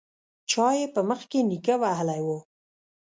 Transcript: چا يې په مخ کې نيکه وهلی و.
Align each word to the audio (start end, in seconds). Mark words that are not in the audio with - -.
چا 0.51 0.67
يې 0.77 0.85
په 0.93 1.01
مخ 1.09 1.21
کې 1.31 1.39
نيکه 1.49 1.75
وهلی 1.81 2.21
و. 2.25 2.27